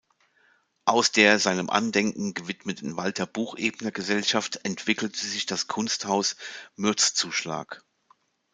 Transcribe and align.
Aus 0.85 1.11
der 1.11 1.37
seinem 1.37 1.69
Andenken 1.69 2.33
gewidmeten 2.33 2.97
Walter-Buchebner-Gesellschaft 2.97 4.59
entwickelte 4.65 5.19
sich 5.23 5.45
das 5.45 5.67
Kunsthaus 5.67 6.37
Mürzzuschlag. 6.75 7.83